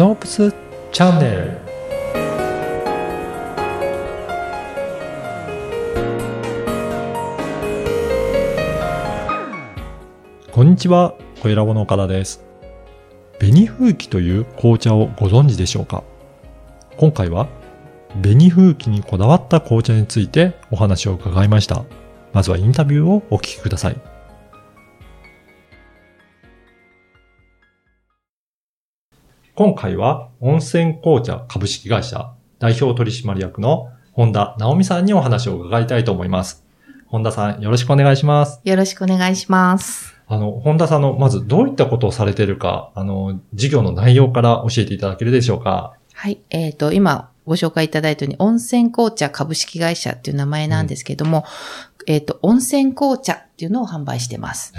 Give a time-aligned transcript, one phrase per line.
[0.00, 0.50] ノープス
[0.92, 1.58] チャンネル
[10.50, 12.42] こんにちは小ラボの岡田です。
[13.38, 16.02] 紅風紀という紅茶をご存知でしょうか？
[16.96, 17.46] 今回は
[18.22, 21.84] 紅風紀にこだわった紅茶についてお話を伺いました。
[22.32, 24.00] まずはインタビューをお聞きください。
[29.60, 36.64] 今回は温泉紅茶株式会社代表取締役の本田直美さんにお話を伺いたいと思います。
[37.08, 38.62] 本田さんよろしくお願いします。
[38.64, 40.16] よろしくお願いします。
[40.28, 45.92] あの、本田さんのまずどういったことをされているか、あの、事業の内容から教えていただけるでしょうか。
[46.14, 46.40] はい。
[46.48, 51.44] えっ、と、今ご紹介いただいたように、温泉紅茶株式会社っていう名前なんですけども、
[52.06, 54.72] えっ、と、温泉紅茶っていうのを販売してます。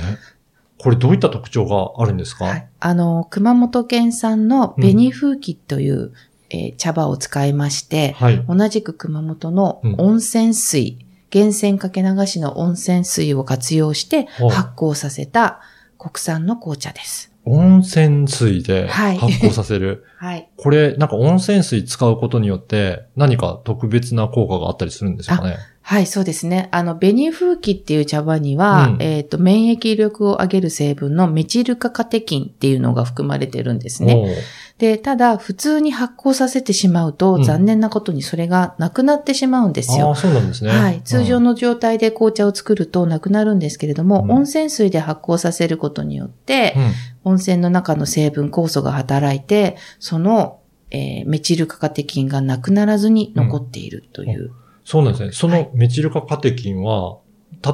[0.81, 2.67] えこれどういった特徴があるんですか、はい。
[2.80, 6.14] あの、熊本県産の紅風紀という、
[6.50, 8.44] えー茶葉を使いまして、はい。
[8.47, 10.97] 同じく熊本のうん温泉水、
[11.33, 15.61] 源泉かけ流しの温泉水を活用して発酵させた
[15.97, 17.31] 国産の紅茶です。
[17.45, 20.03] 温泉水ではい発酵させる？
[20.19, 20.50] はい。
[20.58, 25.56] これ、なんか温泉水使うことによって何か特別な効果があったりするんですかね？
[25.84, 26.70] はい、そうですね。
[26.72, 34.36] あの、紅風紀っていう茶葉には、うんえっ、と、免疫力を上げる成分のメチル化カテキンっていうのが含まれてるんですね。
[34.78, 40.09] で、ただ、普通に発酵させてしまうと、うん残念なことにそれがなくなってしまうんですよ。
[40.09, 40.72] ああ、そうなんですね。
[40.72, 41.02] はい。
[41.04, 41.52] 通常の。
[41.52, 46.76] の状態で紅茶を作るとなくなるんですけれども、うん温泉水で発酵させることによって、
[47.24, 50.59] 温泉の中の成分酵素が働いて、その、
[50.90, 54.52] えーメチル化カテキンがなくならずに残っているという。
[54.92, 55.31] そうなんですね。
[55.31, 57.20] そはいのメチル化カテキンは、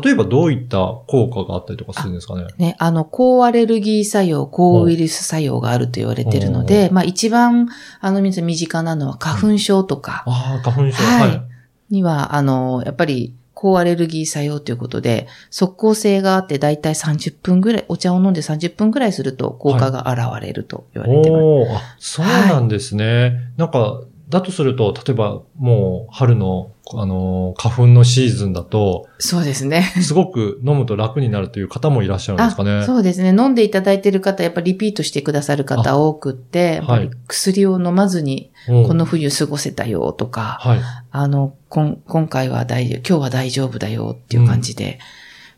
[0.04, 2.46] 例えばどういった効果があったりとかするんですかね？
[2.60, 7.70] ね、あの、高アレルギー作用、高ウイルス作用があると言われているので、まあ一番、
[8.02, 11.04] あの、皆さん身近なのは花粉症とかああ、花粉症。
[11.04, 11.42] はいはい。
[11.90, 21.42] には、あの、やっぱり、高アレルギー作用ということで、即効性があって、だいたい30分ぐらい、お茶を飲んで30分ぐらいすると効果が現れると言われてます。
[21.42, 23.52] おおあ、そうなんですね。
[23.58, 29.84] なんか、だとすると、例えばもう春の、あのー、花粉のシーズンだと、そうですね。
[30.02, 32.84] すごく飲むと楽になるという方もいらっしゃるんですかね。
[32.86, 33.30] そうですね。
[33.30, 40.80] 飲んでいただいている方、やっぱりリピートしてくださる方多くって、やっぱり薬を飲まずにうんこの冬過ごせたよとか、はい。
[41.12, 45.00] あの、こん今回は大丈夫、今日は大丈夫だよっていう感じで、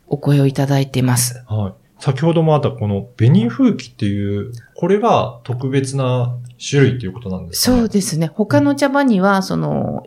[0.06, 1.44] お声をいただいてます。
[1.48, 1.89] はい。
[2.00, 7.78] 先ほどもあったこの紅風紀っていう、これが特別な種類っていうことなんですかね？
[7.80, 8.26] そうですね。
[8.26, 10.06] 他の茶葉には、その、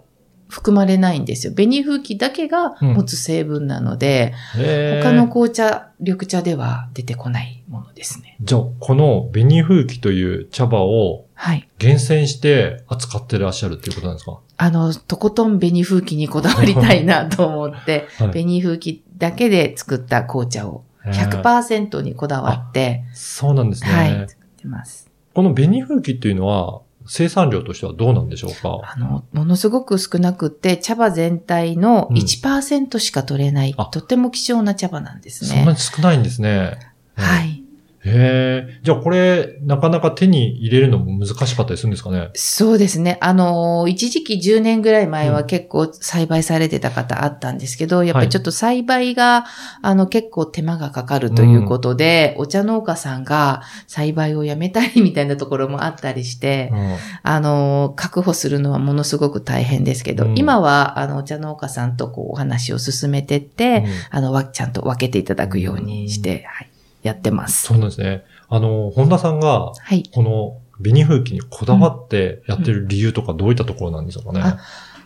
[0.50, 1.54] 含まれないんですよ。
[1.54, 8.38] 紅風紀だけが持つ成分なので、へー他の紅茶、緑茶では出てこないものですね。
[8.40, 11.68] じゃあ、この紅風紀という茶葉をはい。
[11.80, 14.40] 厳選して扱ってらっしゃるっていうことなんですか？
[14.58, 23.90] あの、とことん紅風紀にこだわりたいなと思って、 はい紅風紀だけで作った紅茶を100%にこだわって、そうなんですね。
[23.92, 25.10] はい、作ってます。
[25.34, 28.80] この紅風紀っていうのは、生産量としてはどうなんでしょうか？
[28.96, 35.50] あの、ものすごく少なくって、茶葉全体のうん1%しか取れない、あとても貴重な茶葉なんですね。
[35.50, 36.78] そんなに少ないんですね。
[37.16, 37.63] はい。
[38.06, 38.80] へえ。
[38.84, 42.32] じゃあこれ、なかなか手に入れるのも難しかったりするんですかね？
[42.36, 43.18] そうですね。
[43.22, 45.34] あの、一時期10年ぐらい前うん。
[45.36, 49.46] は結構栽培されてた方あったんですけど、やっぱりちょっと栽培が、
[49.82, 56.98] あの、結構手間がかかるということで、お茶農家さんが栽培をやめたりみたいなところもあったりして、うん。
[57.24, 60.38] あの、確保するのはものすごく大変ですけど、うん。
[60.38, 63.86] 今は、あの、お茶農家さんとこう、お話を進めてって、うん。
[64.10, 66.70] あの、わちゃんと分けていただくようにして、はい、
[67.04, 67.68] やってます。
[67.68, 68.24] そうなんですね。
[68.50, 70.04] あの、本田さんが、はい。
[70.14, 74.42] この紅風紀にこだわってやってる理由とかどういったところなんでしょうかね。
[74.42, 74.60] あ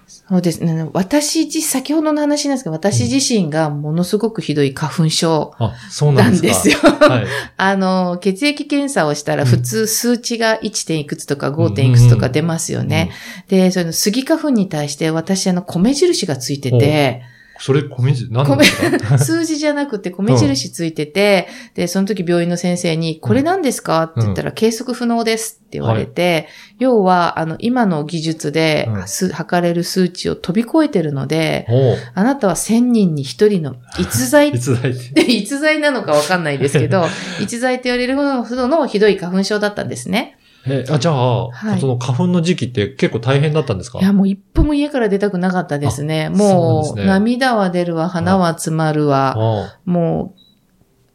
[0.07, 0.89] そうですね。
[0.93, 6.77] 私自、先ほどの話なんですけど、私自身がものすごくひどい花粉症あ、そうななんんですよ。
[6.79, 7.25] はい。
[7.57, 10.87] あの、血液検査をしたらうん普通数値が 1.
[10.87, 11.71] 点いくつとか 5.
[11.71, 13.11] 点いくつとか出ますよね。
[13.49, 17.23] で、その杉花粉に対して私あの米印がついてて、
[17.59, 26.47] それ、米字、何なんですか数字じゃなくて米印ついてて、で、その時病院の先生に、これ何ですかって言ったら、計測不能ですって言われて、
[26.79, 29.07] 要は、あの、今の技術でうん。
[29.07, 31.67] す測れる数値を飛び越えてるので、
[32.13, 34.91] あなたは1000人に1人の逸材 逸材
[35.27, 37.05] 逸材なのかわかんないですけど、
[37.41, 40.36] 逸材と言われるほどのひどい花粉症だったんですね。
[40.69, 43.99] え、あ、じゃあ、はいその花粉の時期って結構大変だったんですか？
[43.99, 46.29] いや、もう一歩も家から出たくなかったですね。
[46.29, 50.39] もう、ね涙は出るわ、鼻は詰まるわ、あもう、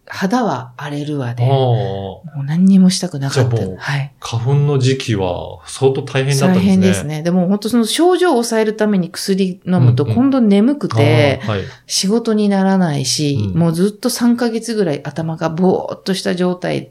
[0.05, 3.57] 肌は荒れるわで、あもう何にもしたくなかった。
[3.57, 4.13] はい。
[4.21, 6.71] 花粉の時期は相当大変だったん大ですね。
[6.71, 7.23] 変ですね。
[7.23, 11.41] でも本当その症状を抑えるために薬飲むとうんうん今度眠くて。
[11.87, 16.85] 仕事にならないし、うんもうずっと3ヶ月ぐらい頭がぼーっとした状態は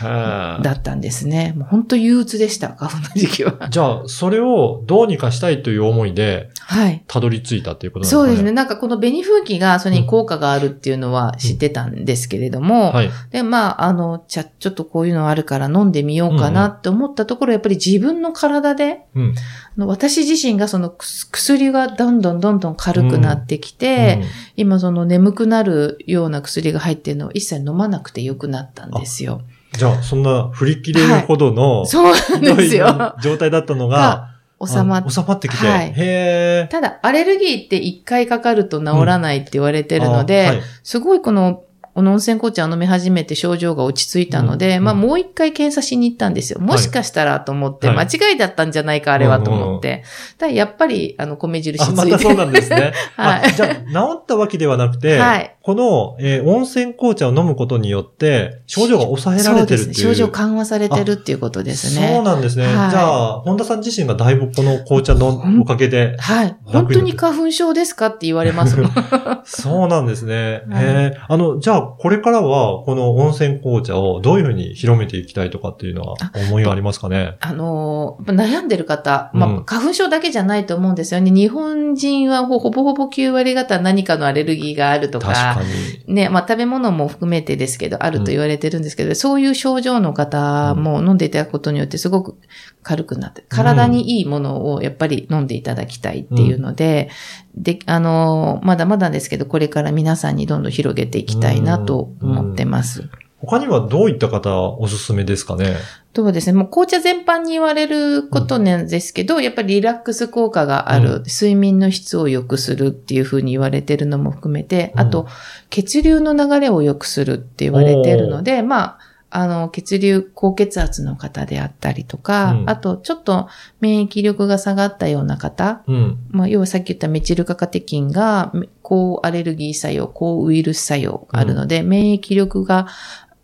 [0.00, 1.54] だったんですね。
[1.56, 3.66] もう本当憂鬱でした、花粉の時期は。
[3.66, 3.70] い。
[3.70, 7.02] じゃあ、それをどうにかしたいという思いで、はい。
[7.06, 8.26] たどり着いたっていうことなんですかね？
[8.26, 8.52] そうですね。
[8.52, 13.10] なんかこの紅風紀がそれに効果があるっていうのは知ってたんですけれども、はい。
[13.30, 19.34] で、まあ、あの、ちゃ、ちょっとこういうのあるから飲んでみようかなって思ったところ、やっぱり自分の体で、うん。
[19.78, 24.22] 私自身がその薬がどんどんどんどん軽くなってきて、
[24.56, 29.42] 今その眠くなるような薬が入ってるのを一切飲まなくてよくなったんですよ。
[29.72, 33.14] じゃあ、そんな振り切れるほどの、そうなんですよ。
[33.22, 34.30] 状態だったのが、
[34.66, 35.66] 収まっあ収まってきて。
[35.66, 41.62] はいへーただ、アレルギーって一回かかると治らないって言われてるので、あはいすごいこの、
[41.98, 46.60] この温泉紅茶を飲み始めて症状が落ち着いたので、うんまあもう一回検査しに行ったんですよ。
[46.60, 50.04] もしかしたらと思って、はい間違いだったんじゃないか、あれはと思って。
[50.38, 52.92] ただやっぱり、あの、米印つあ、いてまたそうなんですね。
[53.16, 59.94] はいあじゃあ、治ったわけではなくて、はいこの、えー温泉紅茶を飲むことによって、症状が抑えられてるっていう。
[59.94, 60.14] そうですね。
[60.14, 62.12] 症状緩和されてるっていうことですね。
[62.14, 62.64] そうなんですね。
[62.64, 66.56] はいじゃあ、本田さん自身がだいぶこの紅茶のおかげで、はい。
[66.64, 68.90] 本当に花粉症ですかって言われますもん。
[69.44, 70.62] そうなんですね。
[70.72, 71.16] え。
[71.28, 76.16] あの、じゃあ、これからは、この温泉紅茶をどういうふうに広めていきたいとかっていうのは、
[76.48, 77.36] 思いはありますかね？
[77.40, 81.30] あのー、悩んでる方、まあ、うん花粉症だけじゃないと思うんですよね。
[81.30, 85.62] 日本人はほほぼほぼ9割方何かのアレルギーがあるとか、確か
[86.06, 86.14] に。
[86.14, 92.36] ね、まあ食べ物も含めてですけど、あると言われてるんですけど、そういう症状の方も飲んでいただくことによってすごく
[92.82, 97.10] 軽くなって、体にいいものをやっぱり飲んでいただきたいっていうので、
[97.54, 103.10] で、あのー、まだまだですけど、これから皆さんにどんどん広げていきたいなと思ってます。
[103.40, 105.76] 他にはどういった方おすすめですかね？
[106.14, 106.54] そうですね。
[106.54, 115.28] もう紅茶全般に言われることなんですけど、やっぱりリラックス効果がある、うん睡眠の質を良くするっていうふうに言われてるのも含めて、うんあと、
[115.70, 118.98] 血流の流れを良くするって言われてるので、まあ、
[119.30, 122.70] あの、血流、高血圧の方であったりとか、うん。
[122.70, 123.48] あと、ちょっと
[123.80, 126.18] 免疫力が下がったような方、うん。
[126.30, 128.52] まあ、要はさっき言ったメチルカカテキンが、
[128.82, 132.86] 高アレルギー作用、高ウイルス作用があるので、免疫力が、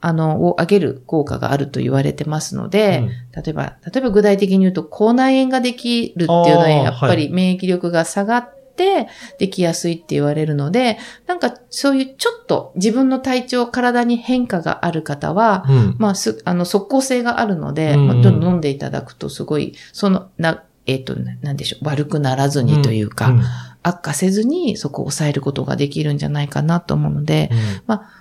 [0.00, 3.00] あの、を上げる効果があると言われてますので、
[3.34, 3.42] うん。
[3.42, 15.96] 例えば、例えば具体的に言うと、口内炎ができるっていうのは、やっぱり免疫力が下がって、できやすいって言われるので、なんかそういうちょっと自分の体調、体に変化がある方は、うん。
[15.98, 23.42] まあ、す、あの、即効性があるので、うんうんまあどんどん飲んでいただくと、すごい、その、な、えっ、と、ななんでしょう、悪くならずにというか、うん
[23.86, 27.50] 悪化せずにそこを抑えることができるんじゃないかなと思うので、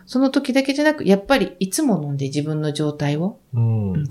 [0.06, 3.40] その時だけじゃなく、やっぱりいつも飲んで自分の状態を、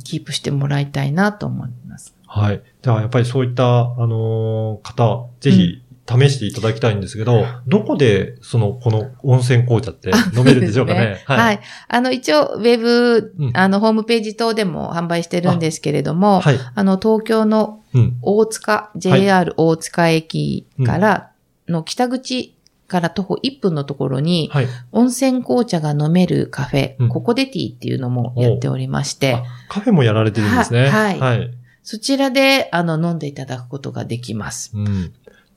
[0.03, 2.17] キープしてもらいたいなと思います。
[2.27, 2.62] はい。
[2.81, 11.22] では、やっぱりそういった、あのー方、ぜひ、試していただきたいんですけど、どこで、その、この温泉紅茶って飲めるんでしょうかね？
[11.26, 11.60] はい。
[11.88, 16.58] あの、一応、ウェブ、うんあの、ホームページ等でも販売してるんですけれども、はい。
[16.75, 18.19] あの、東京のうん。
[18.22, 21.31] 大塚、JR 大塚駅から、
[21.69, 22.56] の北口
[22.88, 24.66] から徒歩1分のところに、はい。
[24.93, 30.88] 温泉紅茶が飲めるカフェ、うんココデティっていうのもやっておりましてあ、カフェもやられてるんですね。
[30.88, 31.50] ははいはい。
[31.85, 34.71] そちらで、あの、飲んでいただくことができます。
[34.75, 35.12] うん。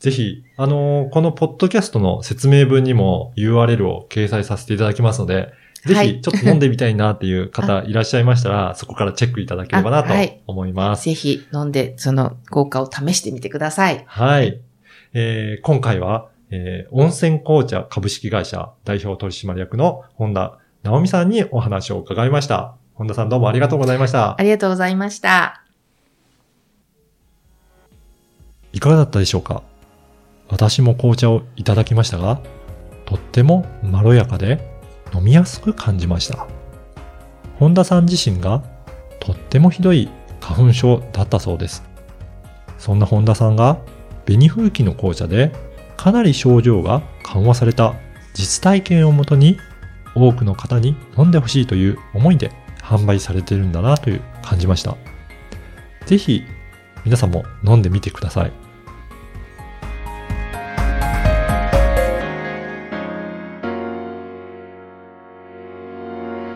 [0.05, 5.51] ぜひ、あのーこのポッドキャストの説明文にも URL を掲載させていただきますので、
[5.83, 10.13] ぜひ、はいちょっと飲んでみたいなっていう方 いらっしゃいましたら、そこからチェックいただければなと
[10.45, 11.05] 思います。
[11.05, 14.03] ぜひ飲んで、その効果を試してみてください。
[14.05, 14.59] はい。
[15.15, 22.75] えー今回は、えー温泉紅茶株式会社代表取締役の本田直美さんにお話を伺いました。
[22.93, 24.43] 本田さんどうもありがとうございましたあ。
[24.43, 25.63] りがとうございました。
[28.71, 29.63] いかがだったでしょうか？
[30.49, 32.39] 私も紅茶をいただきましたが、
[33.05, 34.79] とってもまろやかで
[35.13, 36.47] 飲みやすく感じました。
[37.59, 38.63] 本田さん自身が
[39.19, 40.09] とってもひどい
[40.39, 41.83] 花粉症だったそうです。
[42.77, 43.79] そんな本田さんが
[44.25, 45.51] 紅風紀の紅茶で
[45.97, 47.95] かなり症状が緩和された
[48.33, 49.57] 実体験をもとに
[50.15, 54.97] 多くの方に飲んでほしいという思いで販売されているんだなという感じました。
[56.05, 56.43] ぜひ
[57.03, 58.64] 皆さんも飲んでみてください。